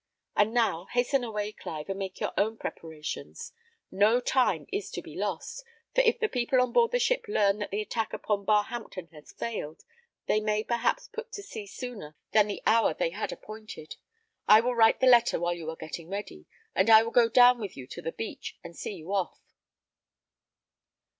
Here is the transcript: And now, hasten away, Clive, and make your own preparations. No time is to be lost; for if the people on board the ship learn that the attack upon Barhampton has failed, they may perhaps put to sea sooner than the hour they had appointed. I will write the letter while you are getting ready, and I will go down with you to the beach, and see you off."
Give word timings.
And 0.35 0.51
now, 0.51 0.85
hasten 0.85 1.23
away, 1.23 1.51
Clive, 1.51 1.87
and 1.87 1.99
make 1.99 2.19
your 2.19 2.33
own 2.35 2.57
preparations. 2.57 3.53
No 3.91 4.19
time 4.19 4.65
is 4.73 4.89
to 4.89 5.01
be 5.03 5.15
lost; 5.15 5.63
for 5.93 6.01
if 6.01 6.17
the 6.17 6.27
people 6.27 6.59
on 6.59 6.71
board 6.73 6.89
the 6.89 6.97
ship 6.97 7.25
learn 7.27 7.59
that 7.59 7.69
the 7.69 7.81
attack 7.83 8.11
upon 8.11 8.43
Barhampton 8.43 9.11
has 9.11 9.31
failed, 9.31 9.83
they 10.25 10.39
may 10.39 10.63
perhaps 10.63 11.07
put 11.07 11.31
to 11.33 11.43
sea 11.43 11.67
sooner 11.67 12.15
than 12.31 12.47
the 12.47 12.63
hour 12.65 12.95
they 12.95 13.11
had 13.11 13.31
appointed. 13.31 13.97
I 14.47 14.59
will 14.59 14.73
write 14.73 15.01
the 15.01 15.05
letter 15.05 15.39
while 15.39 15.53
you 15.53 15.69
are 15.69 15.75
getting 15.75 16.09
ready, 16.09 16.47
and 16.73 16.89
I 16.89 17.03
will 17.03 17.11
go 17.11 17.29
down 17.29 17.59
with 17.59 17.77
you 17.77 17.85
to 17.85 18.01
the 18.01 18.11
beach, 18.11 18.57
and 18.63 18.75
see 18.75 18.95
you 18.95 19.13
off." 19.13 19.53